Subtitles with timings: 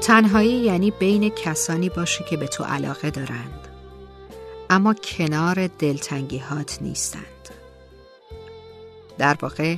[0.00, 3.68] تنهایی یعنی بین کسانی باشی که به تو علاقه دارند.
[4.70, 7.48] اما کنار دلتنگیهات نیستند.
[9.18, 9.76] در واقع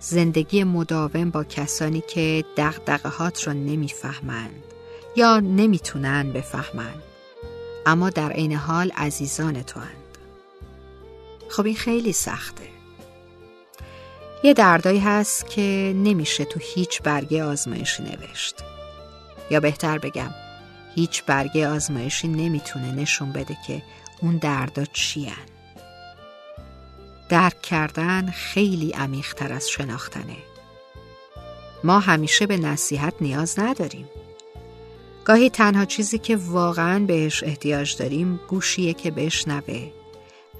[0.00, 4.62] زندگی مداوم با کسانی که دغدغه‌هات را نمی‌فهمند
[5.16, 7.02] یا نمی‌تونن بفهمند.
[7.86, 10.18] اما در عین حال عزیزان تو هند.
[11.48, 12.64] خب این خیلی سخته.
[14.42, 18.54] یه دردایی هست که نمیشه تو هیچ برگه آزمایشی نوشت.
[19.50, 20.30] یا بهتر بگم
[20.94, 23.82] هیچ برگه آزمایشی نمی‌تونه نشون بده که
[24.20, 25.46] اون دردا چی هن.
[27.28, 30.36] درک کردن خیلی عمیقتر از شناختنه.
[31.84, 34.08] ما همیشه به نصیحت نیاز نداریم.
[35.24, 39.92] گاهی تنها چیزی که واقعا بهش احتیاج داریم گوشیه که بشنوه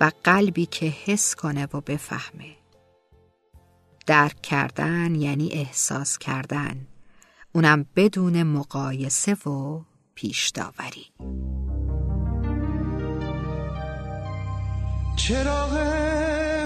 [0.01, 2.57] و قلبی که حس کنه و بفهمه.
[4.07, 6.87] درک کردن یعنی احساس کردن.
[7.55, 9.81] اونم بدون مقایسه و
[10.15, 11.07] پیش داوری
[15.17, 15.79] چراغ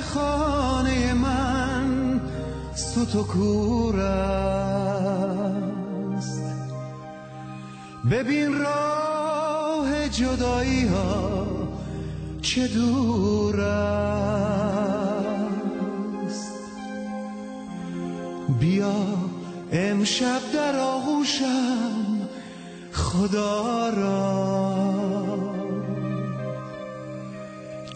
[0.00, 2.20] خانه من
[2.74, 4.72] سوت و کور است.
[8.10, 11.46] ببین راه جدایی ها
[12.42, 14.18] چه دور است.
[18.60, 18.94] بیا
[19.72, 22.28] امشب در آغوشم
[22.92, 24.68] خدا را.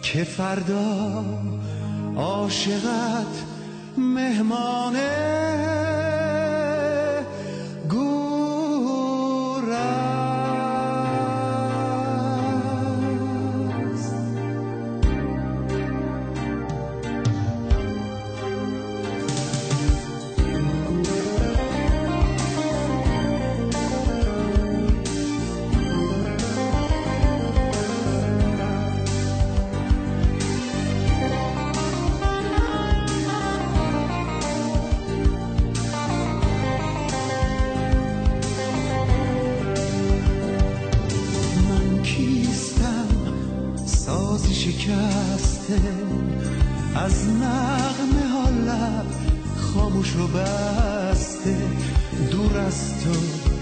[0.01, 1.25] که فردا
[2.17, 3.43] عاشقت
[3.97, 5.09] مهمانه
[44.49, 45.79] شکسته.
[46.95, 49.05] از نغمه ها لب
[49.57, 51.57] خاموش و بسته.
[52.31, 53.09] دور از تو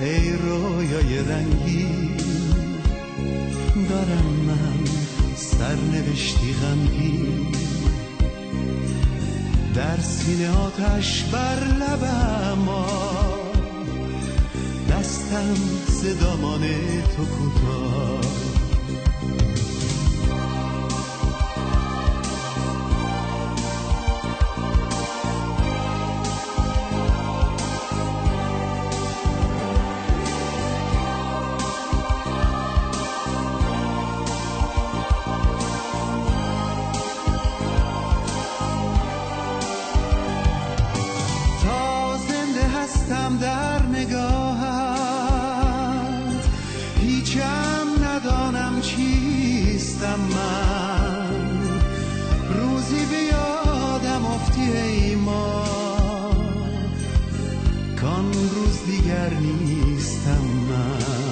[0.06, 2.12] ای رویای رنگی.
[3.90, 4.86] دارم من
[5.36, 7.52] سرنوشتی غمگی
[9.76, 12.68] در سینه آتش بر لبم
[14.90, 15.56] دستم
[15.88, 16.62] صدامان
[17.16, 18.22] تو کوتاه.
[54.62, 55.64] ای ما
[58.02, 61.32] کان روز دیگر نیستم من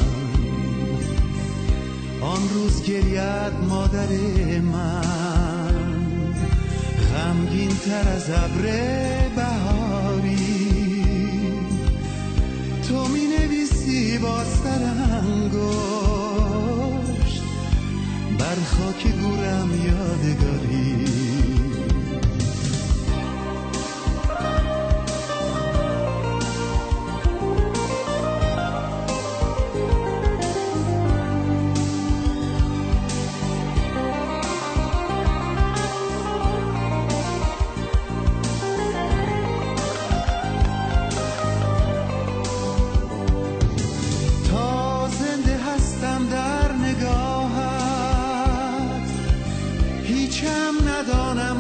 [2.22, 4.10] آن روز گرید مادر
[4.60, 5.90] من
[7.14, 8.62] غمگین تر از ابر
[9.36, 10.70] بهاری
[12.88, 14.84] تو می نویسی با سر
[15.24, 16.34] انگشت
[18.40, 21.09] بر خاک گورم یادگاری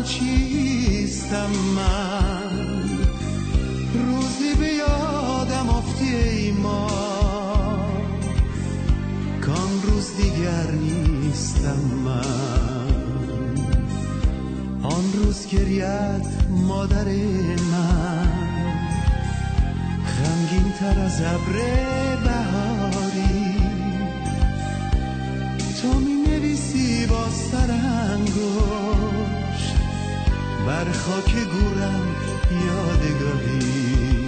[0.04, 2.90] چیستم من؟
[3.94, 6.88] روزی به یادم افتی ای ما.
[9.42, 12.90] کان روز دیگر نیستم من.
[14.84, 16.28] آن روز گریت
[16.68, 17.06] مادر
[17.72, 18.30] من.
[20.19, 21.56] غمگین تر از ابر
[22.24, 23.56] بهاری.
[25.81, 28.49] تو می نویسی با سرنگو
[30.94, 32.15] خاک گورم
[32.68, 34.19] یادگاری.